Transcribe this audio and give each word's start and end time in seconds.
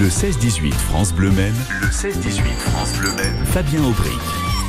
Le 0.00 0.08
16-18 0.08 0.72
France 0.72 1.12
Bleu 1.12 1.30
Maine. 1.30 1.54
Le 1.82 1.88
16-18 1.88 2.42
France 2.56 2.98
Bleu 2.98 3.10
Maine. 3.14 3.44
Fabien 3.44 3.84
Aubry. 3.84 4.08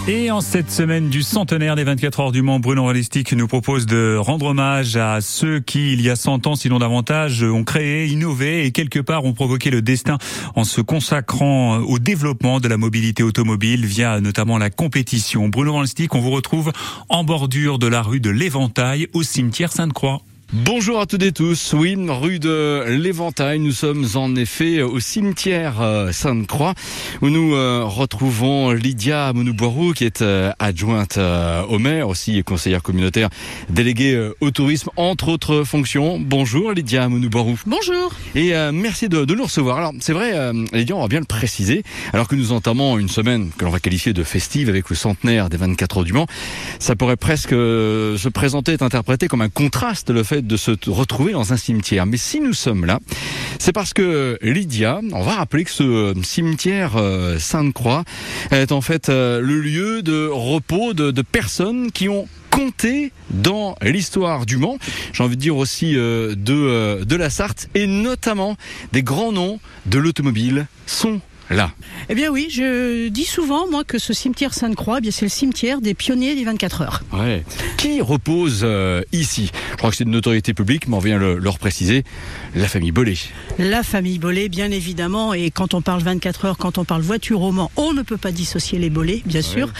Et 0.05 0.29
en 0.31 0.41
cette 0.41 0.69
semaine 0.69 1.07
du 1.07 1.23
centenaire 1.23 1.77
des 1.77 1.85
24 1.85 2.19
heures 2.19 2.31
du 2.33 2.41
Mans, 2.41 2.59
Bruno 2.59 2.83
Realistique 2.83 3.31
nous 3.31 3.47
propose 3.47 3.85
de 3.85 4.17
rendre 4.17 4.47
hommage 4.47 4.97
à 4.97 5.21
ceux 5.21 5.61
qui, 5.61 5.93
il 5.93 6.01
y 6.01 6.09
a 6.09 6.17
100 6.17 6.45
ans, 6.45 6.55
sinon 6.55 6.77
davantage, 6.77 7.41
ont 7.41 7.63
créé, 7.63 8.07
innové 8.07 8.65
et 8.65 8.71
quelque 8.71 8.99
part 8.99 9.23
ont 9.23 9.31
provoqué 9.31 9.69
le 9.69 9.81
destin 9.81 10.17
en 10.55 10.65
se 10.65 10.81
consacrant 10.81 11.77
au 11.77 11.99
développement 11.99 12.59
de 12.59 12.67
la 12.67 12.75
mobilité 12.75 13.23
automobile 13.23 13.85
via 13.85 14.19
notamment 14.19 14.57
la 14.57 14.71
compétition. 14.71 15.47
Bruno 15.47 15.71
Realistique, 15.71 16.15
on 16.15 16.19
vous 16.19 16.31
retrouve 16.31 16.73
en 17.07 17.23
bordure 17.23 17.79
de 17.79 17.87
la 17.87 18.01
rue 18.01 18.19
de 18.19 18.29
l'Éventail 18.29 19.07
au 19.13 19.23
cimetière 19.23 19.71
Sainte-Croix. 19.71 20.21
Bonjour 20.55 20.99
à 20.99 21.07
toutes 21.07 21.23
et 21.23 21.31
tous. 21.31 21.73
Oui, 21.73 21.97
rue 22.07 22.37
de 22.37 22.83
l'Éventail. 22.87 23.57
Nous 23.57 23.71
sommes 23.71 24.05
en 24.13 24.35
effet 24.35 24.83
au 24.83 24.99
cimetière 24.99 25.81
euh, 25.81 26.11
Sainte-Croix 26.11 26.75
où 27.23 27.29
nous 27.29 27.55
euh, 27.55 27.83
retrouvons 27.83 28.69
Lydia 28.69 29.33
Mounouboirou 29.33 29.93
qui 29.93 30.05
est 30.05 30.21
euh, 30.21 30.51
adjointe 30.59 31.17
au 31.17 31.79
maire, 31.79 32.07
aussi 32.07 32.43
conseillère 32.43 32.83
communautaire 32.83 33.29
déléguée 33.71 34.29
au 34.41 34.51
tourisme, 34.51 34.91
entre 34.95 35.29
autres 35.29 35.63
fonctions. 35.63 36.19
Bonjour 36.19 36.71
Lydia 36.71 37.09
Mounouboirou. 37.09 37.57
Bonjour. 37.65 38.13
Et 38.35 38.53
merci 38.71 39.09
de, 39.09 39.25
de, 39.25 39.33
nous 39.33 39.45
recevoir. 39.45 39.77
Alors 39.77 39.93
c'est 40.01 40.13
vrai, 40.13 40.53
Lydia, 40.71 40.95
on 40.95 41.01
va 41.01 41.07
bien 41.07 41.19
le 41.19 41.25
préciser, 41.25 41.81
alors 42.13 42.27
que 42.27 42.35
nous 42.35 42.51
entamons 42.51 42.99
une 42.99 43.09
semaine 43.09 43.49
que 43.57 43.65
l'on 43.65 43.71
va 43.71 43.79
qualifier 43.79 44.13
de 44.13 44.23
festive 44.23 44.69
avec 44.69 44.91
le 44.91 44.95
centenaire 44.95 45.49
des 45.49 45.57
24 45.57 45.97
heures 45.97 46.03
du 46.03 46.13
Mans, 46.13 46.27
ça 46.77 46.95
pourrait 46.95 47.17
presque 47.17 47.49
se 47.49 48.29
présenter, 48.29 48.73
être 48.73 48.83
interprété 48.83 49.27
comme 49.27 49.41
un 49.41 49.49
contraste 49.49 50.11
le 50.11 50.21
fait 50.21 50.42
de 50.43 50.57
se 50.57 50.71
retrouver 50.87 51.33
dans 51.33 51.53
un 51.53 51.57
cimetière. 51.57 52.05
Mais 52.05 52.17
si 52.17 52.39
nous 52.39 52.53
sommes 52.53 52.85
là, 52.85 52.99
c'est 53.59 53.71
parce 53.71 53.93
que 53.93 54.37
Lydia, 54.41 55.01
on 55.11 55.23
va 55.23 55.35
rappeler 55.35 55.63
que 55.63 55.71
ce 55.71 56.13
cimetière 56.23 56.97
euh, 56.97 57.39
Sainte-Croix 57.39 58.03
est 58.51 58.71
en 58.71 58.81
fait 58.81 59.09
euh, 59.09 59.39
le 59.39 59.59
lieu 59.59 60.01
de 60.01 60.27
repos 60.27 60.93
de, 60.93 61.21
personnes 61.21 61.91
qui 61.91 62.09
ont 62.09 62.27
compté 62.51 63.11
dans 63.29 63.75
l'histoire 63.81 64.45
du 64.45 64.57
Mans, 64.57 64.77
j'ai 65.13 65.23
envie 65.23 65.37
de 65.37 65.41
dire 65.41 65.55
aussi 65.55 65.97
euh, 65.97 66.35
de, 66.35 67.03
de 67.03 67.15
la 67.15 67.29
Sarthe, 67.29 67.69
et 67.73 67.87
notamment 67.87 68.57
des 68.91 69.01
grands 69.01 69.31
noms 69.31 69.59
de 69.85 69.97
l'automobile 69.97 70.67
sont 70.85 71.21
là 71.49 71.71
Eh 72.09 72.15
bien 72.15 72.29
oui, 72.31 72.47
je 72.49 73.07
dis 73.09 73.25
souvent 73.25 73.69
moi 73.69 73.83
que 73.83 73.99
ce 73.99 74.13
cimetière 74.13 74.53
Sainte-Croix, 74.53 74.97
eh 74.99 75.01
bien 75.01 75.11
c'est 75.11 75.25
le 75.25 75.29
cimetière 75.29 75.81
des 75.81 75.93
pionniers 75.93 76.35
des 76.35 76.43
24 76.43 76.81
heures. 76.81 77.03
Ouais. 77.13 77.43
Qui 77.77 78.01
repose 78.01 78.61
euh, 78.63 79.01
ici? 79.11 79.51
Je 79.71 79.77
crois 79.77 79.89
que 79.89 79.95
c'est 79.95 80.03
une 80.03 80.11
notoriété 80.11 80.53
publique, 80.53 80.87
mais 80.87 80.95
on 80.95 80.99
vient 80.99 81.17
le, 81.17 81.37
leur 81.37 81.59
préciser, 81.59 82.03
la 82.55 82.67
famille 82.67 82.91
Bollet. 82.91 83.17
La 83.59 83.83
famille 83.83 84.19
Bollet, 84.19 84.49
bien 84.49 84.71
évidemment, 84.71 85.33
et 85.33 85.51
quand 85.51 85.73
on 85.73 85.81
parle 85.81 86.01
24 86.01 86.45
heures, 86.45 86.57
quand 86.57 86.77
on 86.77 86.85
parle 86.85 87.01
voiture 87.01 87.41
au 87.41 87.51
Mans, 87.51 87.71
on 87.75 87.93
ne 87.93 88.01
peut 88.01 88.17
pas 88.17 88.31
dissocier 88.31 88.79
les 88.79 88.89
Bollets, 88.89 89.21
bien 89.25 89.41
ouais. 89.41 89.41
sûr. 89.41 89.71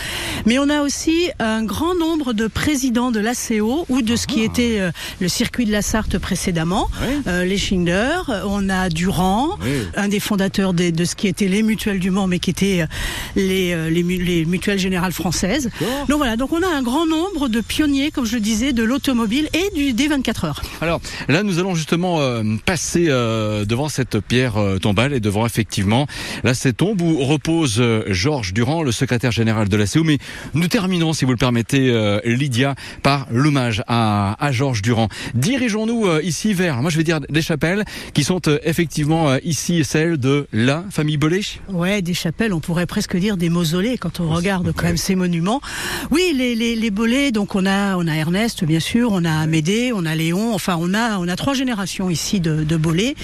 Mais 0.46 0.60
on 0.60 0.70
a 0.70 0.82
aussi 0.82 1.30
un 1.40 1.64
grand 1.64 1.96
nombre 1.96 2.34
de 2.34 2.48
présidents 2.48 3.12
de 3.12 3.20
l'ACO 3.20 3.86
ou 3.90 4.02
de 4.02 4.16
ce 4.16 4.28
qui 4.28 4.44
était 4.44 4.80
euh, 4.80 4.92
le 5.20 5.28
circuit 5.28 5.66
de 5.66 5.72
la 5.72 5.82
Sarthe 5.82 6.18
précédemment, 6.18 6.90
ouais. 7.02 7.18
euh, 7.28 7.46
les 7.46 7.58
Schinder, 7.58 8.18
on 8.46 8.70
a 8.70 8.90
Durand, 8.90 9.58
un 9.96 10.08
des 10.08 10.20
fondateurs 10.20 10.74
de, 10.74 10.90
de 10.90 11.06
ce 11.06 11.16
qui 11.16 11.28
était 11.28 11.48
les 11.54 11.64
mutuelles 11.64 12.00
du 12.00 12.12
Mans, 12.12 12.28
mais 12.28 12.40
qui 12.40 12.50
étaient 12.50 12.86
les, 13.36 13.90
les, 13.90 14.04
les 14.04 14.46
mutuelles 14.46 14.80
générales 14.80 15.12
françaises. 15.14 15.70
Donc 16.10 16.18
voilà, 16.18 16.36
donc 16.36 16.52
on 16.52 16.62
a 16.62 16.68
un 16.68 16.82
grand 16.82 17.06
nombre 17.06 17.48
de 17.48 17.62
pionniers, 17.62 18.12
comme 18.12 18.26
je 18.26 18.36
le 18.36 18.42
disais, 18.42 18.74
de 18.74 18.84
l'automobile 18.84 19.50
et 19.54 19.70
du, 19.76 19.94
des 19.94 20.08
24 20.08 20.46
heures. 20.46 20.62
Alors 20.82 21.00
là, 21.28 21.44
nous 21.44 21.60
allons 21.60 21.76
justement 21.76 22.20
euh, 22.20 22.44
passer 22.66 23.06
euh, 23.08 23.66
devant 23.66 23.90
cette 23.90 24.20
pierre 24.20 24.58
euh, 24.58 24.80
tombale 24.80 25.14
et 25.14 25.20
devant 25.20 25.46
effectivement 25.46 26.08
là 26.44 26.54
cette 26.54 26.78
tombe 26.78 27.02
où 27.02 27.20
repose 27.24 27.76
euh, 27.80 28.04
Georges 28.10 28.54
Durand, 28.54 28.84
le 28.84 28.92
secrétaire 28.92 29.32
général 29.32 29.70
de 29.70 29.78
la 29.78 29.86
CO. 29.86 30.04
Mais 30.04 30.18
nous 30.54 30.68
terminons, 30.68 31.14
si 31.14 31.26
vous 31.26 31.32
le 31.32 31.38
permettez, 31.38 31.90
euh, 31.90 32.20
Lydia, 32.26 32.76
par 33.04 33.28
l'hommage 33.32 33.84
à, 33.88 34.36
à 34.44 34.52
Georges 34.52 34.82
Durand. 34.82 35.08
Dirigeons-nous 35.36 36.08
euh, 36.08 36.22
ici 36.24 36.54
vers, 36.54 36.82
moi 36.82 36.90
je 36.90 36.98
vais 36.98 37.04
dire 37.04 37.20
des 37.22 37.42
chapelles 37.42 37.84
qui 38.14 38.24
sont 38.24 38.42
effectivement 38.64 39.36
ici 39.44 39.84
celles 39.84 40.18
de 40.18 40.48
la 40.52 40.84
famille 40.90 41.18
Bollet. 41.68 41.80
Ouais, 41.80 42.02
des 42.02 42.14
chapelles, 42.14 42.54
on 42.54 42.60
pourrait 42.60 42.86
presque 42.86 43.18
dire 43.18 43.38
des 43.38 43.50
mausolées 43.50 43.98
quand 43.98 44.20
on 44.20 44.30
regarde 44.30 44.72
quand 44.76 44.86
même 44.86 44.98
ces 44.98 45.16
monuments. 45.16 45.62
Oui, 46.12 46.34
les, 46.36 46.56
les, 46.56 46.76
les 46.76 46.92
Bollets, 46.92 47.32
donc 47.32 47.56
on 47.56 47.66
a, 47.66 47.98
on 47.98 48.08
a 48.08 48.16
Ernest, 48.16 48.64
bien 48.64 48.80
sûr, 48.80 49.10
on 49.12 49.26
a 49.26 49.32
Amédée, 49.32 49.92
on 49.94 50.06
a 50.06 50.16
Léon, 50.16 50.54
enfin 50.54 50.78
on 50.80 50.94
a, 50.94 51.18
on 51.18 51.28
a 51.28 51.36
trois 51.36 51.54
générations 51.54 52.10
ici 52.10 52.40
de, 52.40 52.64
de 52.64 52.78
Bollets. 52.78 53.16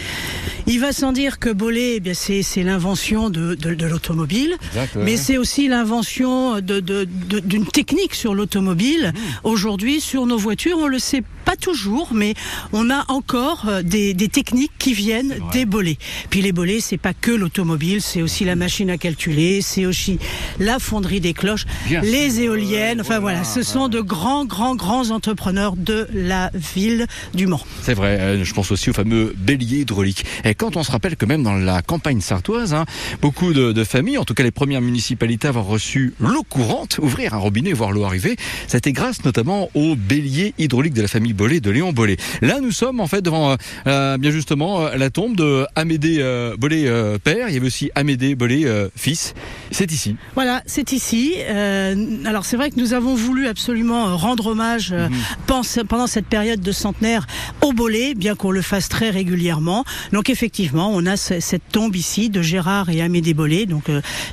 Il 0.72 0.80
va 0.80 0.92
sans 0.94 1.12
dire 1.14 1.40
que 1.40 1.50
Bollé, 1.50 1.94
eh 1.96 2.00
bien 2.00 2.14
c'est, 2.14 2.44
c'est 2.44 2.62
l'invention 2.62 3.32
de, 3.32 3.56
de, 3.56 3.74
de 3.74 3.86
l'automobile, 3.88 4.56
mais 4.96 5.18
c'est 5.18 5.40
aussi 5.40 5.68
l'invention 5.68 6.62
de, 6.62 6.80
de, 6.80 7.08
d'une 7.44 7.66
technique 7.66 8.14
sur 8.14 8.36
l'automobile. 8.36 9.12
Mmh. 9.16 9.20
Aujourd'hui, 9.46 10.00
sur 10.00 10.28
nos 10.28 10.38
voitures, 10.38 10.78
on 10.78 10.86
le 10.88 11.00
sait 11.00 11.24
pas 11.44 11.56
toujours, 11.56 12.10
mais 12.14 12.36
on 12.72 12.92
a 12.92 13.04
encore 13.08 13.68
des, 13.84 14.14
des 14.14 14.28
techniques 14.28 14.72
qui 14.78 14.94
viennent 14.94 15.40
des 15.52 15.66
bolets. 15.66 15.98
Puis 16.30 16.44
les 16.44 16.52
bolets, 16.52 16.82
c'est 16.82 16.98
pas 16.98 17.16
que 17.16 17.32
l'automobile, 17.32 18.04
c'est 18.04 18.22
aussi 18.22 18.46
la 18.46 18.56
machine 18.56 18.92
à 18.92 19.00
calculer, 19.00 19.64
c'est 19.64 19.88
aussi 19.88 20.20
la 20.60 20.78
fonderie 20.78 21.20
des 21.20 21.34
cloches, 21.34 21.66
Bien 21.88 22.02
les 22.02 22.30
sûr. 22.30 22.44
éoliennes. 22.44 23.02
Enfin 23.02 23.18
voilà, 23.18 23.44
ce 23.44 23.64
sont 23.64 23.88
de 23.88 24.02
grands, 24.02 24.46
grands, 24.46 24.76
grands 24.76 25.10
entrepreneurs 25.10 25.76
de 25.76 26.08
la 26.14 26.52
ville 26.54 27.08
du 27.34 27.48
Mans. 27.48 27.66
C'est 27.82 27.96
vrai. 27.96 28.44
Je 28.44 28.54
pense 28.54 28.70
aussi 28.72 28.92
au 28.92 28.94
fameux 28.94 29.34
bélier 29.36 29.80
hydraulique. 29.80 30.26
Et 30.46 30.54
quand 30.60 30.76
on 30.76 30.84
se 30.84 30.92
rappelle 30.92 31.16
que 31.16 31.26
même 31.26 31.42
dans 31.42 31.56
la 31.56 31.82
campagne 31.82 32.22
sartoise, 32.22 32.74
hein, 32.74 32.86
beaucoup 33.22 33.54
de, 33.54 33.72
de, 33.72 33.84
familles, 33.84 34.18
en 34.20 34.26
tout 34.26 34.34
cas 34.36 34.44
les 34.44 34.52
premières 34.52 34.82
municipalités, 34.82 35.48
avoir 35.48 35.66
reçu 35.66 36.14
l'eau 36.20 36.44
courante, 36.44 37.00
ouvrir 37.02 37.34
un 37.34 37.38
robinet 37.38 37.72
et 37.72 37.74
voir 37.74 37.92
l'eau 37.92 38.04
arriver, 38.04 38.36
ça 38.68 38.76
a 38.76 38.80
été 38.80 38.92
grâce 38.92 39.24
notamment 39.24 39.70
au 39.74 39.96
bélier 39.96 40.54
hydraulique 40.58 40.94
de 40.94 41.02
la 41.02 41.08
famille 41.08 41.34
Bollet, 41.34 41.62
de 41.62 41.72
Léon 41.72 41.94
Bollet. 41.94 42.18
Là, 42.42 42.60
nous 42.62 42.72
sommes 42.72 43.00
en 43.00 43.08
fait 43.08 43.22
devant 43.22 43.56
euh, 43.88 44.18
bien 44.18 44.32
justement 44.32 44.82
euh, 44.82 44.98
la 44.98 45.10
tombe 45.10 45.36
de 45.36 45.66
Amédée 45.76 46.18
euh, 46.20 46.56
euh, 46.62 47.18
père. 47.18 47.48
Il 47.48 47.54
y 47.54 47.58
avait 47.58 47.68
aussi 47.68 47.90
Amédée 47.96 48.36
euh, 48.42 48.90
fils. 48.96 49.34
C'est 49.72 49.92
ici. 49.92 50.18
Voilà, 50.36 50.62
c'est 50.66 50.92
ici. 50.92 51.36
Euh, 51.38 51.96
alors 52.26 52.46
c'est 52.46 52.58
vrai 52.58 52.70
que 52.70 52.80
nous 52.80 52.94
avons 52.94 53.16
voulu 53.16 53.48
absolument 53.48 54.18
rendre 54.18 54.48
hommage 54.48 54.92
mm 54.92 55.10
-hmm. 55.48 55.86
pendant 55.86 56.08
cette 56.08 56.28
période 56.28 56.62
de 56.62 56.72
centenaire 56.72 57.28
au 57.62 57.72
Bollet, 57.74 58.14
bien 58.16 58.36
qu'on 58.36 58.52
le 58.52 58.62
fasse 58.62 58.90
très 58.90 59.10
régulièrement. 59.10 59.86
Donc 60.12 60.30
effectivement, 60.30 60.49
on 60.74 61.06
a 61.06 61.18
cette 61.18 61.62
tombe 61.72 61.96
ici 61.96 62.30
de 62.30 62.42
Gérard 62.42 62.90
et 62.90 63.02
Amédée 63.02 63.34
Bollet. 63.34 63.66
Donc 63.66 63.86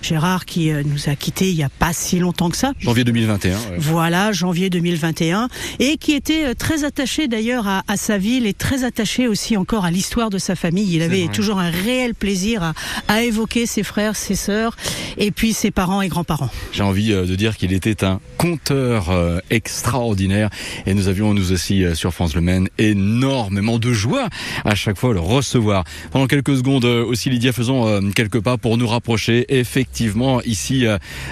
Gérard 0.02 0.44
qui 0.44 0.70
nous 0.70 1.08
a 1.08 1.16
quittés 1.16 1.50
il 1.50 1.56
n'y 1.56 1.62
a 1.62 1.68
pas 1.68 1.92
si 1.92 2.18
longtemps 2.18 2.50
que 2.50 2.56
ça. 2.56 2.72
Janvier 2.78 3.04
2021. 3.04 3.56
Ouais. 3.56 3.60
Voilà, 3.78 4.32
janvier 4.32 4.70
2021, 4.70 5.48
et 5.78 5.96
qui 5.96 6.12
était 6.12 6.54
très 6.54 6.84
attaché 6.84 7.28
d'ailleurs 7.28 7.68
à, 7.68 7.82
à, 7.88 7.96
sa 7.96 8.18
ville 8.18 8.46
et 8.46 8.54
très 8.54 8.84
attaché 8.84 9.28
aussi 9.28 9.56
encore 9.56 9.84
à 9.84 9.90
l'histoire 9.90 10.30
de 10.30 10.38
sa 10.38 10.54
famille. 10.54 10.94
Il 10.94 11.02
avait 11.02 11.28
toujours 11.28 11.58
un 11.58 11.70
réel 11.70 12.14
plaisir 12.14 12.62
à, 12.62 12.74
à, 13.08 13.22
évoquer 13.22 13.66
ses 13.66 13.82
frères, 13.82 14.16
ses 14.16 14.34
sœurs 14.34 14.76
et 15.18 15.30
puis 15.30 15.52
ses 15.52 15.70
parents 15.70 16.02
et 16.02 16.08
grands-parents. 16.08 16.50
J'ai 16.72 16.82
envie 16.82 17.08
de 17.08 17.34
dire 17.34 17.56
qu'il 17.56 17.72
était 17.72 18.04
un 18.04 18.20
conteur 18.38 19.10
euh, 19.10 19.38
extraordinaire 19.50 20.50
et 20.86 20.94
nous 20.94 21.08
avions 21.08 21.34
nous 21.34 21.52
aussi 21.52 21.84
euh, 21.84 21.94
sur 21.94 22.12
France 22.12 22.34
Le 22.34 22.40
Maine 22.40 22.68
énormément 22.78 23.78
de 23.78 23.92
joie 23.92 24.28
à 24.64 24.74
chaque 24.74 24.98
fois 24.98 25.12
le 25.12 25.20
recevoir. 25.20 25.84
Pendant 26.10 26.26
quelques 26.26 26.56
secondes 26.56 26.84
euh, 26.84 27.04
aussi 27.04 27.30
Lydia 27.30 27.52
faisons 27.52 28.10
quelques 28.12 28.40
pas 28.40 28.56
pour 28.56 28.76
nous 28.76 28.86
rapprocher 28.86 29.46
effectivement 29.48 30.40
ici 30.42 30.84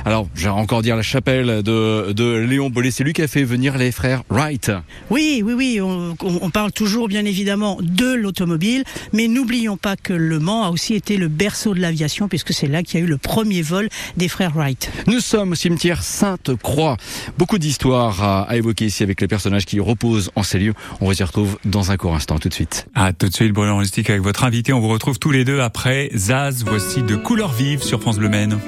alors 0.04 0.28
j'ai 0.34 0.48
encore 0.48 0.82
dire 0.82 0.96
la 0.96 1.02
chapelle 1.02 1.62
de, 1.62 2.12
de 2.12 2.36
Léon 2.36 2.70
Bollet 2.70 2.90
c'est 2.90 3.04
lui 3.04 3.12
qui 3.12 3.22
a 3.22 3.28
fait 3.28 3.44
venir 3.44 3.76
les 3.78 3.92
frères 3.92 4.22
Wright. 4.30 4.72
Oui 5.10 5.42
oui 5.44 5.52
oui 5.54 5.80
on, 5.80 6.16
on 6.20 6.50
parle 6.50 6.72
toujours 6.72 7.08
bien 7.08 7.24
évidemment 7.24 7.78
de 7.80 8.12
l'automobile 8.12 8.84
mais 9.12 9.28
n'oublions 9.28 9.76
pas 9.76 9.96
que 9.96 10.12
Le 10.12 10.38
Mans 10.38 10.64
a 10.64 10.70
aussi 10.70 10.94
été 10.94 11.16
le 11.16 11.28
berceau 11.28 11.74
de 11.74 11.80
l'aviation 11.80 12.28
puisque 12.28 12.52
c'est 12.52 12.66
là 12.66 12.82
qu'il 12.82 13.00
y 13.00 13.02
a 13.02 13.06
eu 13.06 13.08
le 13.08 13.18
premier 13.18 13.62
vol 13.62 13.88
des 14.16 14.28
frères 14.28 14.52
Wright. 14.54 14.90
Nous 15.06 15.20
sommes 15.20 15.52
au 15.52 15.54
cimetière 15.54 16.02
Sainte-Croix. 16.02 16.96
Beaucoup 17.38 17.58
d'histoires 17.58 18.22
à, 18.22 18.42
à, 18.42 18.56
évoquer 18.56 18.86
ici 18.86 19.02
avec 19.02 19.20
les 19.20 19.28
personnages 19.28 19.66
qui 19.66 19.80
reposent 19.80 20.30
en 20.36 20.42
ces 20.42 20.58
lieux. 20.58 20.74
On 21.00 21.06
vous 21.06 21.20
y 21.20 21.22
retrouve 21.22 21.58
dans 21.64 21.90
un 21.90 21.96
court 21.96 22.14
instant, 22.14 22.38
tout 22.38 22.48
de 22.48 22.54
suite. 22.54 22.86
Ah, 22.94 23.12
tout 23.12 23.28
de 23.28 23.34
suite, 23.34 23.52
Bruno 23.52 23.76
Holistique 23.76 24.10
avec 24.10 24.22
votre 24.22 24.44
invité. 24.44 24.63
On 24.72 24.80
vous 24.80 24.88
retrouve 24.88 25.18
tous 25.18 25.30
les 25.30 25.44
deux 25.44 25.60
après 25.60 26.10
Zaz. 26.14 26.64
Voici 26.64 27.02
de 27.02 27.16
couleurs 27.16 27.52
vives 27.52 27.82
sur 27.82 28.00
France 28.00 28.18
Bleu 28.18 28.28
Maine. 28.28 28.58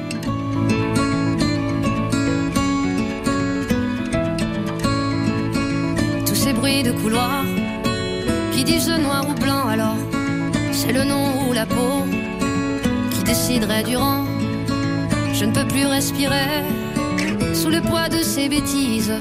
Tous 6.26 6.34
ces 6.34 6.52
bruits 6.52 6.82
de 6.82 6.92
couloir 6.92 7.44
qui 8.52 8.64
disent 8.64 8.88
noir 8.88 9.26
ou 9.28 9.34
blanc 9.40 9.66
alors 9.68 9.96
c'est 10.72 10.92
le 10.92 11.04
nom 11.04 11.48
ou 11.48 11.52
la 11.52 11.66
peau 11.66 12.04
qui 13.10 13.24
déciderait 13.24 13.82
du 13.82 13.96
rang 13.96 14.24
je 15.32 15.44
ne 15.44 15.52
peux 15.52 15.66
plus 15.68 15.86
respirer 15.86 16.64
sous 17.52 17.68
le 17.68 17.80
poids 17.82 18.08
de 18.08 18.22
ces 18.22 18.48
bêtises. 18.48 19.12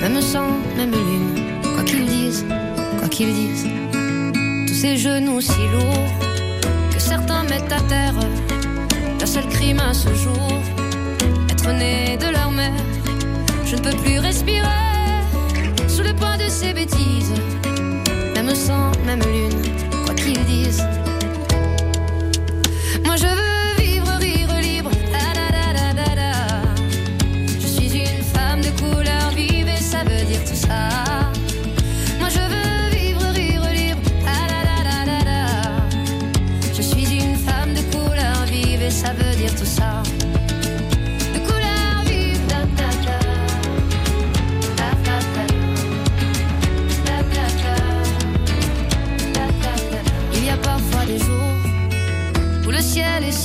Même 0.00 0.20
sang, 0.22 0.48
même 0.76 0.90
lune, 0.90 1.44
quoi 1.74 1.84
qu'ils 1.84 2.06
disent, 2.06 2.46
quoi 2.98 3.08
qu'ils 3.08 3.34
disent. 3.34 3.83
Ces 4.84 4.98
genoux 4.98 5.40
si 5.40 5.62
lourds 5.72 6.12
que 6.92 7.00
certains 7.00 7.42
mettent 7.44 7.68
ta 7.68 7.80
terre. 7.88 8.12
Le 9.18 9.24
seul 9.24 9.48
crime 9.48 9.80
à 9.80 9.94
ce 9.94 10.12
jour, 10.12 10.60
être 11.48 11.72
né 11.72 12.18
de 12.18 12.30
leur 12.30 12.50
mère. 12.50 12.84
Je 13.64 13.76
ne 13.76 13.80
peux 13.80 13.96
plus 14.02 14.18
respirer 14.18 14.68
sous 15.88 16.02
le 16.02 16.12
poids 16.14 16.36
de 16.36 16.50
ces 16.50 16.74
bêtises. 16.74 17.32
Même 18.34 18.54
sang, 18.54 18.92
même 19.06 19.22
lune, 19.22 19.62
quoi 20.04 20.14
qu'ils 20.14 20.44
disent. 20.44 20.86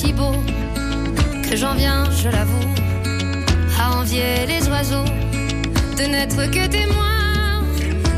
Beau 0.08 0.32
que 1.50 1.56
j'en 1.56 1.76
viens, 1.76 2.06
je 2.12 2.30
l'avoue, 2.30 2.68
à 3.80 3.98
envier 3.98 4.46
les 4.48 4.68
oiseaux 4.70 5.06
de 5.98 6.04
n'être 6.04 6.50
que 6.50 6.68
témoins 6.68 7.64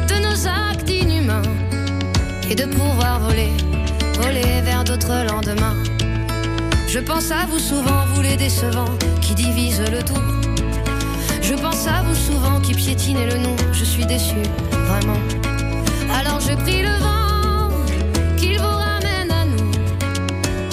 de 0.07 0.15
nos 0.25 0.47
actes 0.47 0.89
inhumains 0.89 1.41
et 2.49 2.55
de 2.55 2.65
pouvoir 2.65 3.19
voler, 3.21 3.49
voler 4.13 4.61
vers 4.63 4.83
d'autres 4.83 5.25
lendemains. 5.31 5.75
Je 6.87 6.99
pense 6.99 7.31
à 7.31 7.45
vous 7.49 7.59
souvent, 7.59 8.05
vous 8.13 8.21
les 8.21 8.37
décevants 8.37 8.97
qui 9.21 9.33
divisent 9.33 9.89
le 9.91 10.03
tout. 10.03 10.21
Je 11.41 11.53
pense 11.55 11.87
à 11.87 12.03
vous 12.03 12.15
souvent 12.15 12.59
qui 12.61 12.73
piétinez 12.73 13.25
le 13.25 13.37
nom. 13.37 13.55
Je 13.73 13.83
suis 13.83 14.05
déçu, 14.05 14.35
vraiment. 14.71 15.19
Alors 16.13 16.39
je 16.39 16.53
prie 16.53 16.81
le 16.83 16.95
vent 16.99 17.69
qu'il 18.37 18.59
vous 18.59 18.77
ramène 18.85 19.31
à 19.31 19.45
nous. 19.45 19.71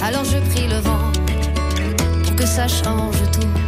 Alors 0.02 0.24
je 0.24 0.38
ça 2.58 2.66
change 2.66 3.22
tout. 3.30 3.67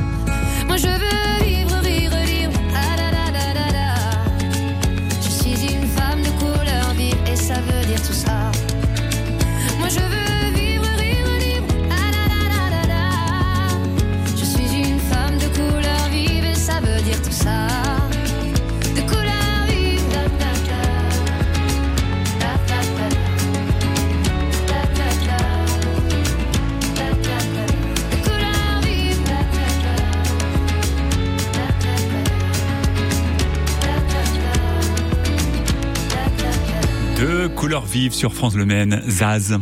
De 37.41 37.47
couleurs 37.47 37.87
vives 37.87 38.13
sur 38.13 38.35
France 38.35 38.53
Bleu 38.53 38.65
Maine, 38.65 39.01
Zaz. 39.07 39.57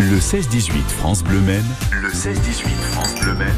Le 0.00 0.18
16-18 0.18 0.72
France 0.98 1.22
Bleu 1.22 1.38
Maine. 1.42 1.64
Le 1.92 2.08
16-18 2.08 2.34
France 2.90 3.20
Bleu 3.20 3.34
Maine. 3.34 3.54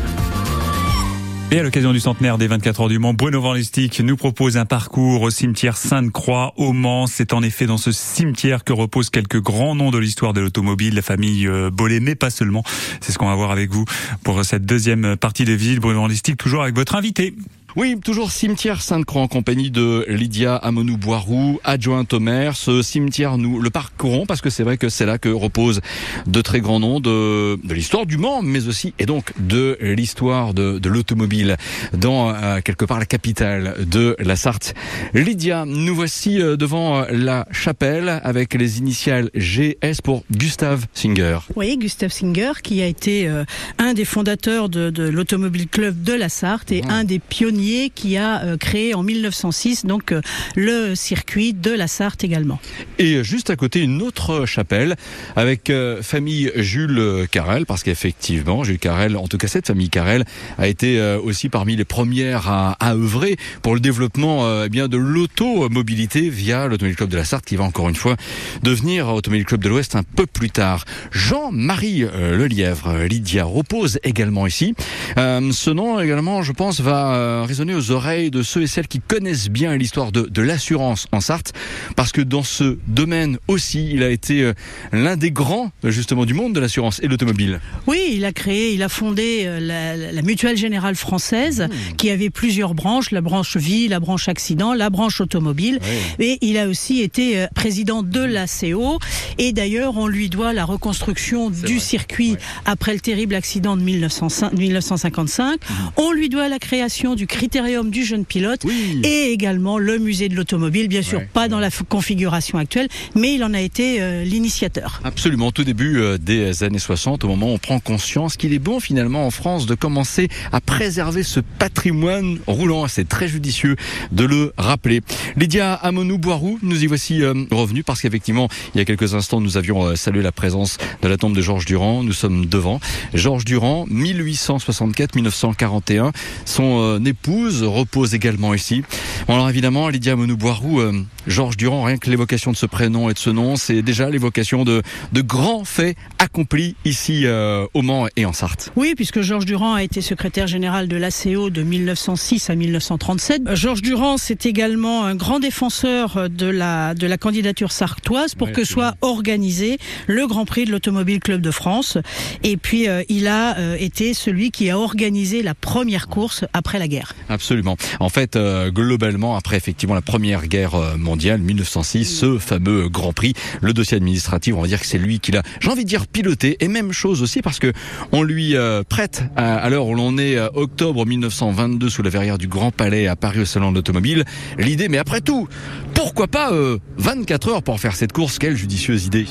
Et 1.50 1.60
à 1.60 1.62
l'occasion 1.62 1.94
du 1.94 2.00
centenaire 2.00 2.36
des 2.36 2.48
24 2.48 2.82
heures 2.82 2.88
du 2.90 2.98
Mans, 2.98 3.14
Bruno 3.14 3.40
Van 3.40 3.54
Listic 3.54 3.98
nous 4.00 4.14
propose 4.14 4.58
un 4.58 4.66
parcours 4.66 5.22
au 5.22 5.30
cimetière 5.30 5.78
Sainte-Croix 5.78 6.52
au 6.58 6.74
Mans. 6.74 7.06
C'est 7.06 7.32
en 7.32 7.42
effet 7.42 7.64
dans 7.64 7.78
ce 7.78 7.92
cimetière 7.92 8.62
que 8.62 8.74
reposent 8.74 9.08
quelques 9.08 9.40
grands 9.40 9.74
noms 9.74 9.90
de 9.90 9.96
l'histoire 9.96 10.34
de 10.34 10.42
l'automobile, 10.42 10.94
la 10.96 11.02
famille 11.02 11.46
euh, 11.46 11.70
Bollé, 11.70 11.98
mais 11.98 12.14
pas 12.14 12.28
seulement. 12.28 12.62
C'est 13.00 13.12
ce 13.12 13.16
qu'on 13.16 13.28
va 13.28 13.36
voir 13.36 13.50
avec 13.50 13.70
vous 13.70 13.86
pour 14.22 14.44
cette 14.44 14.66
deuxième 14.66 15.16
partie 15.16 15.46
de 15.46 15.54
visite. 15.54 15.80
Bruno 15.80 16.00
Van 16.00 16.08
Listic, 16.08 16.36
toujours 16.36 16.62
avec 16.62 16.74
votre 16.74 16.94
invité. 16.94 17.34
Oui, 17.76 17.96
toujours 17.98 18.30
cimetière 18.30 18.80
Sainte-Croix 18.80 19.22
en 19.22 19.26
compagnie 19.26 19.72
de 19.72 20.04
Lydia 20.08 20.54
Amonou-Boirou, 20.54 21.58
adjointe 21.64 22.12
au 22.12 22.20
maire. 22.20 22.54
Ce 22.54 22.82
cimetière, 22.82 23.36
nous 23.36 23.60
le 23.60 23.68
parcourons 23.68 24.26
parce 24.26 24.40
que 24.40 24.48
c'est 24.48 24.62
vrai 24.62 24.76
que 24.76 24.88
c'est 24.88 25.04
là 25.04 25.18
que 25.18 25.28
reposent 25.28 25.80
de 26.28 26.40
très 26.40 26.60
grands 26.60 26.78
noms 26.78 27.00
de, 27.00 27.56
de 27.56 27.74
l'histoire 27.74 28.06
du 28.06 28.16
Mans, 28.16 28.42
mais 28.42 28.68
aussi 28.68 28.94
et 29.00 29.06
donc 29.06 29.32
de 29.40 29.76
l'histoire 29.80 30.54
de, 30.54 30.78
de 30.78 30.88
l'automobile 30.88 31.56
dans 31.92 32.30
euh, 32.30 32.60
quelque 32.60 32.84
part 32.84 33.00
la 33.00 33.06
capitale 33.06 33.74
de 33.90 34.14
la 34.20 34.36
Sarthe. 34.36 34.74
Lydia, 35.12 35.64
nous 35.66 35.96
voici 35.96 36.40
euh, 36.40 36.56
devant 36.56 36.98
euh, 37.00 37.06
la 37.10 37.44
chapelle 37.50 38.20
avec 38.22 38.54
les 38.54 38.78
initiales 38.78 39.30
GS 39.34 40.00
pour 40.00 40.22
Gustave 40.30 40.86
Singer. 40.94 41.38
Oui, 41.56 41.76
Gustave 41.76 42.12
Singer, 42.12 42.52
qui 42.62 42.82
a 42.82 42.86
été 42.86 43.26
euh, 43.26 43.44
un 43.78 43.94
des 43.94 44.04
fondateurs 44.04 44.68
de, 44.68 44.90
de 44.90 45.08
l'Automobile 45.08 45.66
Club 45.66 46.04
de 46.04 46.12
la 46.12 46.28
Sarthe 46.28 46.70
et 46.70 46.84
un 46.88 47.02
des 47.02 47.18
pionniers 47.18 47.63
qui 47.94 48.16
a 48.16 48.42
euh, 48.42 48.56
créé 48.56 48.94
en 48.94 49.02
1906 49.02 49.86
donc 49.86 50.12
euh, 50.12 50.20
le 50.56 50.94
circuit 50.94 51.52
de 51.52 51.70
la 51.70 51.86
Sarthe 51.86 52.24
également. 52.24 52.60
Et 52.98 53.24
juste 53.24 53.50
à 53.50 53.56
côté, 53.56 53.80
une 53.80 54.02
autre 54.02 54.46
chapelle 54.46 54.96
avec 55.36 55.70
euh, 55.70 56.02
famille 56.02 56.50
Jules 56.56 57.26
Carrel, 57.30 57.66
parce 57.66 57.82
qu'effectivement, 57.82 58.64
Jules 58.64 58.78
Carrel, 58.78 59.16
en 59.16 59.28
tout 59.28 59.38
cas 59.38 59.48
cette 59.48 59.66
famille 59.66 59.90
Carrel, 59.90 60.24
a 60.58 60.68
été 60.68 60.98
euh, 60.98 61.18
aussi 61.20 61.48
parmi 61.48 61.76
les 61.76 61.84
premières 61.84 62.48
à, 62.48 62.76
œuvrer 62.92 63.36
pour 63.62 63.74
le 63.74 63.80
développement 63.80 64.46
euh, 64.46 64.64
eh 64.66 64.68
bien 64.68 64.88
de 64.88 64.96
l'automobilité 64.96 66.28
via 66.28 66.66
l'Automobile 66.66 66.96
Club 66.96 67.10
de 67.10 67.16
la 67.16 67.24
Sarthe, 67.24 67.44
qui 67.44 67.56
va 67.56 67.64
encore 67.64 67.88
une 67.88 67.94
fois 67.94 68.16
devenir 68.62 69.08
Automobile 69.08 69.44
Club 69.44 69.62
de 69.62 69.68
l'Ouest 69.68 69.96
un 69.96 70.02
peu 70.02 70.26
plus 70.26 70.50
tard. 70.50 70.84
Jean-Marie 71.10 72.04
euh, 72.04 72.36
Lelièvre, 72.36 72.88
euh, 72.88 73.06
Lydia, 73.06 73.44
repose 73.44 73.98
également 74.02 74.46
ici. 74.46 74.74
Euh, 75.18 75.50
ce 75.52 75.70
nom 75.70 76.00
également, 76.00 76.42
je 76.42 76.52
pense, 76.52 76.80
va 76.80 77.14
euh, 77.14 77.42
résonner 77.54 77.76
aux 77.76 77.92
oreilles 77.92 78.32
de 78.32 78.42
ceux 78.42 78.62
et 78.62 78.66
celles 78.66 78.88
qui 78.88 78.98
connaissent 78.98 79.48
bien 79.48 79.76
l'histoire 79.76 80.10
de, 80.10 80.22
de 80.22 80.42
l'assurance 80.42 81.06
en 81.12 81.20
Sarthe, 81.20 81.52
parce 81.94 82.10
que 82.10 82.20
dans 82.20 82.42
ce 82.42 82.78
domaine 82.88 83.38
aussi, 83.46 83.90
il 83.92 84.02
a 84.02 84.10
été 84.10 84.42
euh, 84.42 84.54
l'un 84.90 85.16
des 85.16 85.30
grands 85.30 85.70
justement 85.84 86.24
du 86.24 86.34
monde 86.34 86.52
de 86.52 86.58
l'assurance 86.58 86.98
et 87.04 87.06
l'automobile. 87.06 87.60
Oui, 87.86 88.00
il 88.10 88.24
a 88.24 88.32
créé, 88.32 88.74
il 88.74 88.82
a 88.82 88.88
fondé 88.88 89.44
euh, 89.44 89.60
la, 89.60 89.94
la 90.10 90.22
Mutuelle 90.22 90.56
Générale 90.56 90.96
Française, 90.96 91.68
qui 91.96 92.10
avait 92.10 92.28
plusieurs 92.28 92.74
branches, 92.74 93.12
la 93.12 93.20
branche 93.20 93.56
vie, 93.56 93.86
la 93.86 94.00
branche 94.00 94.28
accident, 94.28 94.74
la 94.74 94.90
branche 94.90 95.20
automobile. 95.20 95.78
Et 96.18 96.38
il 96.40 96.58
a 96.58 96.66
aussi 96.66 97.02
été 97.02 97.38
euh, 97.38 97.46
président 97.54 98.02
de 98.02 98.20
l'ACO. 98.20 98.98
Et 99.38 99.52
d'ailleurs, 99.52 99.96
on 99.96 100.08
lui 100.08 100.28
doit 100.28 100.52
la 100.52 100.64
reconstruction 100.64 101.50
du 101.50 101.74
vrai. 101.74 101.78
circuit 101.78 102.34
après 102.64 102.94
le 102.94 102.98
terrible 102.98 103.36
accident 103.36 103.76
de 103.76 103.82
1905 103.82 104.54
1955. 104.54 105.60
On 105.96 106.10
lui 106.10 106.28
doit 106.28 106.48
la 106.48 106.58
création 106.58 107.14
du 107.14 107.28
critérium 107.44 107.90
du 107.90 108.06
jeune 108.06 108.24
pilote 108.24 108.64
et 109.02 109.30
également 109.30 109.76
le 109.76 109.98
musée 109.98 110.30
de 110.30 110.34
l'automobile, 110.34 110.88
bien 110.88 111.02
sûr, 111.02 111.20
pas 111.34 111.46
dans 111.46 111.60
la 111.60 111.68
configuration 111.70 112.56
actuelle, 112.56 112.88
mais 113.14 113.34
il 113.34 113.44
en 113.44 113.52
a 113.52 113.60
été 113.60 114.00
euh, 114.00 114.24
l'initiateur. 114.24 115.02
Absolument, 115.04 115.52
tout 115.52 115.62
début 115.62 115.98
euh, 115.98 116.16
des 116.16 116.64
années 116.64 116.78
60, 116.78 117.22
au 117.22 117.28
moment 117.28 117.48
où 117.48 117.50
on 117.50 117.58
prend 117.58 117.80
conscience 117.80 118.38
qu'il 118.38 118.54
est 118.54 118.58
bon 118.58 118.80
finalement 118.80 119.26
en 119.26 119.30
France 119.30 119.66
de 119.66 119.74
commencer 119.74 120.30
à 120.52 120.62
préserver 120.62 121.22
ce 121.22 121.40
patrimoine 121.40 122.38
roulant. 122.46 122.88
C'est 122.88 123.06
très 123.06 123.28
judicieux 123.28 123.76
de 124.10 124.24
le 124.24 124.54
rappeler. 124.56 125.02
Lydia 125.36 125.74
Amonou-Boirou, 125.74 126.60
nous 126.62 126.82
y 126.82 126.86
voici 126.86 127.22
euh, 127.22 127.34
revenus 127.50 127.84
parce 127.84 128.00
qu'effectivement, 128.00 128.48
il 128.74 128.78
y 128.78 128.80
a 128.80 128.86
quelques 128.86 129.12
instants, 129.12 129.42
nous 129.42 129.58
avions 129.58 129.94
salué 129.96 130.22
la 130.22 130.32
présence 130.32 130.78
de 131.02 131.08
la 131.08 131.18
tombe 131.18 131.36
de 131.36 131.42
Georges 131.42 131.66
Durand. 131.66 132.02
Nous 132.02 132.14
sommes 132.14 132.46
devant. 132.46 132.80
Georges 133.12 133.44
Durand, 133.44 133.84
1864-1941. 133.90 136.12
Son 136.46 136.98
épouse 137.24 137.62
repose 137.62 138.14
également 138.14 138.52
ici. 138.52 138.82
Bon, 139.26 139.34
alors 139.34 139.48
évidemment, 139.48 139.88
Lydia 139.88 140.12
Amonou-Boirou, 140.12 140.82
Georges 141.26 141.56
Durand, 141.56 141.84
rien 141.84 141.96
que 141.96 142.10
l'évocation 142.10 142.52
de 142.52 142.56
ce 142.56 142.66
prénom 142.66 143.08
et 143.08 143.14
de 143.14 143.18
ce 143.18 143.30
nom, 143.30 143.56
c'est 143.56 143.80
déjà 143.80 144.10
l'évocation 144.10 144.64
de, 144.64 144.82
de 145.12 145.22
grands 145.22 145.64
faits 145.64 145.96
accomplis 146.18 146.76
ici 146.84 147.22
euh, 147.24 147.66
au 147.72 147.80
Mans 147.80 148.06
et 148.16 148.26
en 148.26 148.34
Sarthe. 148.34 148.72
Oui, 148.76 148.92
puisque 148.94 149.22
Georges 149.22 149.46
Durand 149.46 149.74
a 149.74 149.82
été 149.82 150.02
secrétaire 150.02 150.46
général 150.46 150.86
de 150.86 150.96
l'ACO 150.96 151.48
de 151.48 151.62
1906 151.62 152.50
à 152.50 152.54
1937. 152.54 153.42
Euh, 153.46 153.56
Georges 153.56 153.80
Durand, 153.80 154.18
c'est 154.18 154.44
également 154.44 155.04
un 155.04 155.14
grand 155.14 155.40
défenseur 155.40 156.28
de 156.28 156.46
la, 156.46 156.94
de 156.94 157.06
la 157.06 157.16
candidature 157.16 157.72
sartoise 157.72 158.34
pour 158.34 158.52
que 158.52 158.64
soit 158.64 158.96
organisé 159.00 159.78
le 160.06 160.26
Grand 160.26 160.44
Prix 160.44 160.66
de 160.66 160.72
l'Automobile 160.72 161.20
Club 161.20 161.40
de 161.40 161.50
France. 161.50 161.96
Et 162.42 162.58
puis, 162.58 162.88
euh, 162.88 163.02
il 163.08 163.28
a 163.28 163.76
été 163.78 164.12
celui 164.12 164.50
qui 164.50 164.68
a 164.68 164.78
organisé 164.78 165.42
la 165.42 165.54
première 165.54 166.08
course 166.08 166.44
après 166.52 166.78
la 166.78 166.88
guerre. 166.88 167.13
Absolument. 167.28 167.76
En 168.00 168.08
fait, 168.08 168.38
globalement, 168.68 169.36
après 169.36 169.56
effectivement 169.56 169.94
la 169.94 170.02
première 170.02 170.46
guerre 170.46 170.96
mondiale, 170.98 171.40
1906, 171.40 172.04
ce 172.04 172.38
fameux 172.38 172.88
Grand 172.88 173.12
Prix, 173.12 173.34
le 173.60 173.72
dossier 173.72 173.96
administratif, 173.96 174.54
on 174.54 174.62
va 174.62 174.68
dire 174.68 174.80
que 174.80 174.86
c'est 174.86 174.98
lui 174.98 175.20
qui 175.20 175.32
l'a, 175.32 175.42
j'ai 175.60 175.70
envie 175.70 175.84
de 175.84 175.88
dire 175.88 176.06
piloté. 176.06 176.56
Et 176.60 176.68
même 176.68 176.92
chose 176.92 177.22
aussi 177.22 177.42
parce 177.42 177.58
que 177.58 177.72
on 178.12 178.22
lui 178.22 178.56
euh, 178.56 178.82
prête 178.88 179.24
à, 179.36 179.68
l'heure 179.70 179.86
où 179.86 179.94
l'on 179.94 180.18
est 180.18 180.36
euh, 180.36 180.48
octobre 180.54 181.06
1922 181.06 181.88
sous 181.88 182.02
la 182.02 182.10
verrière 182.10 182.38
du 182.38 182.48
Grand 182.48 182.70
Palais 182.70 183.06
à 183.06 183.16
Paris 183.16 183.40
au 183.40 183.44
salon 183.44 183.70
de 183.70 183.76
l'automobile, 183.76 184.24
l'idée, 184.58 184.88
mais 184.88 184.98
après 184.98 185.20
tout, 185.20 185.48
pourquoi 185.94 186.26
pas 186.26 186.52
24 186.96 187.48
euh, 187.48 187.52
heures 187.52 187.62
pour 187.62 187.80
faire 187.80 187.96
cette 187.96 188.12
course? 188.12 188.38
Quelle 188.38 188.56
judicieuse 188.56 189.06
idée 189.06 189.26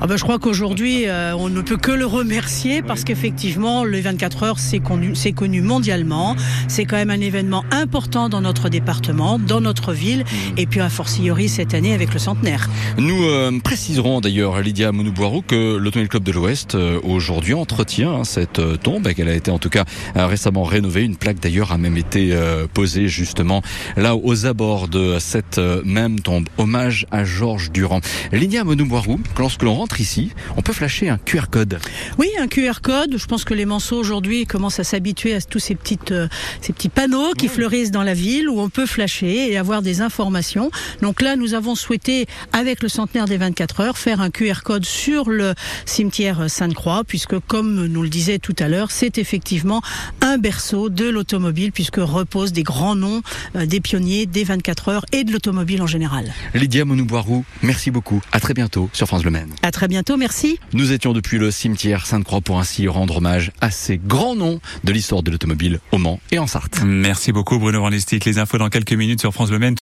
ah 0.00 0.06
ben, 0.06 0.16
Je 0.16 0.22
crois 0.22 0.38
qu'aujourd'hui, 0.38 1.04
on 1.36 1.48
ne 1.48 1.60
peut 1.60 1.76
que 1.76 1.90
le 1.90 2.06
remercier 2.06 2.82
parce 2.82 3.04
qu'effectivement, 3.04 3.84
les 3.84 4.00
24 4.00 4.42
heures, 4.42 4.58
c'est 4.58 4.80
connu, 4.80 5.14
connu 5.34 5.60
mondialement. 5.60 6.36
C'est 6.68 6.84
quand 6.84 6.96
même 6.96 7.10
un 7.14 7.20
événement 7.20 7.64
important 7.70 8.28
dans 8.28 8.40
notre 8.40 8.68
département, 8.68 9.38
dans 9.38 9.60
notre 9.60 9.92
ville, 9.92 10.20
mmh. 10.20 10.58
et 10.58 10.66
puis 10.66 10.80
a 10.80 10.88
fortiori 10.88 11.48
cette 11.48 11.74
année 11.74 11.94
avec 11.94 12.12
le 12.12 12.18
centenaire. 12.18 12.68
Nous 12.98 13.60
préciserons 13.60 14.20
d'ailleurs, 14.20 14.60
Lydia 14.60 14.92
Monouboirou, 14.92 15.42
que 15.42 15.76
l'Automobile 15.76 16.08
Club 16.08 16.24
de 16.24 16.32
l'Ouest 16.32 16.74
euh, 16.74 17.00
aujourd'hui 17.02 17.54
entretient 17.54 18.12
hein, 18.12 18.24
cette 18.24 18.58
euh, 18.58 18.76
tombe 18.76 19.06
et 19.06 19.14
qu'elle 19.14 19.28
a 19.28 19.34
été 19.34 19.50
en 19.50 19.58
tout 19.58 19.68
cas 19.68 19.84
euh, 20.16 20.26
récemment 20.26 20.64
rénovée. 20.64 21.02
Une 21.02 21.16
plaque 21.16 21.40
d'ailleurs 21.40 21.72
a 21.72 21.78
même 21.78 21.96
été 21.96 22.36
posée 22.72 23.08
justement 23.08 23.62
là 23.96 24.16
aux 24.16 24.46
abords 24.46 24.88
de 24.88 25.18
cette 25.18 25.58
même 25.84 26.20
tombe. 26.20 26.48
Hommage 26.58 27.06
à 27.10 27.24
Georges 27.24 27.70
Durand. 27.70 28.00
Lydia 28.32 28.64
Monouboirou, 28.64 29.20
lorsque 29.38 29.62
l'on 29.62 29.74
rentre 29.74 30.00
ici, 30.00 30.32
on 30.56 30.62
peut 30.62 30.72
flasher 30.72 31.08
un 31.08 31.18
QR 31.18 31.48
code. 31.50 31.78
Oui, 32.18 32.28
un 32.40 32.48
QR 32.48 32.80
code. 32.82 33.16
Je 33.16 33.26
pense 33.26 33.44
que 33.44 33.54
les 33.54 33.66
manceaux 33.66 33.98
aujourd'hui 33.98 34.46
commencent 34.46 34.80
à 34.80 34.84
s'habituer 34.84 35.34
à 35.34 35.40
tous 35.40 35.58
ces 35.58 35.74
petites, 35.74 36.14
ces 36.60 36.72
petits 36.72 36.88
panneaux 37.04 37.34
qui 37.34 37.48
fleurissent 37.48 37.90
dans 37.90 38.02
la 38.02 38.14
ville 38.14 38.48
où 38.48 38.60
on 38.60 38.70
peut 38.70 38.86
flasher 38.86 39.52
et 39.52 39.58
avoir 39.58 39.82
des 39.82 40.00
informations. 40.00 40.70
Donc 41.02 41.20
là, 41.20 41.36
nous 41.36 41.52
avons 41.52 41.74
souhaité, 41.74 42.26
avec 42.54 42.82
le 42.82 42.88
centenaire 42.88 43.26
des 43.26 43.36
24 43.36 43.80
heures, 43.80 43.98
faire 43.98 44.22
un 44.22 44.30
QR 44.30 44.62
code 44.64 44.86
sur 44.86 45.28
le 45.28 45.54
cimetière 45.84 46.48
Sainte-Croix, 46.48 47.04
puisque 47.06 47.38
comme 47.40 47.86
nous 47.86 48.02
le 48.02 48.08
disait 48.08 48.38
tout 48.38 48.56
à 48.58 48.68
l'heure, 48.68 48.90
c'est 48.90 49.18
effectivement 49.18 49.82
un 50.22 50.38
berceau 50.38 50.88
de 50.88 51.06
l'automobile, 51.06 51.72
puisque 51.72 51.96
reposent 51.96 52.54
des 52.54 52.62
grands 52.62 52.94
noms 52.94 53.20
euh, 53.56 53.66
des 53.66 53.80
pionniers 53.80 54.24
des 54.24 54.44
24 54.44 54.88
heures 54.88 55.06
et 55.12 55.24
de 55.24 55.32
l'automobile 55.32 55.82
en 55.82 55.86
général. 55.86 56.32
Lydia 56.54 56.86
Monouboirou, 56.86 57.44
merci 57.62 57.90
beaucoup. 57.90 58.22
À 58.32 58.40
très 58.40 58.54
bientôt 58.54 58.88
sur 58.94 59.06
France 59.08 59.24
Le 59.24 59.30
Maine. 59.30 59.50
À 59.60 59.72
très 59.72 59.88
bientôt, 59.88 60.16
merci. 60.16 60.58
Nous 60.72 60.92
étions 60.92 61.12
depuis 61.12 61.36
le 61.36 61.50
cimetière 61.50 62.06
Sainte-Croix 62.06 62.40
pour 62.40 62.58
ainsi 62.58 62.88
rendre 62.88 63.18
hommage 63.18 63.52
à 63.60 63.70
ces 63.70 63.98
grands 63.98 64.36
noms 64.36 64.60
de 64.84 64.92
l'histoire 64.92 65.22
de 65.22 65.30
l'automobile 65.30 65.80
au 65.92 65.98
Mans 65.98 66.18
et 66.32 66.38
en 66.38 66.46
Sarthe. 66.46 66.80
Merci 66.94 67.32
beaucoup 67.32 67.58
Bruno 67.58 67.80
Van 67.80 67.90
Les 67.90 68.38
infos 68.38 68.58
dans 68.58 68.68
quelques 68.68 68.92
minutes 68.92 69.20
sur 69.20 69.32
France 69.32 69.50
Le 69.50 69.58
Maine. 69.58 69.72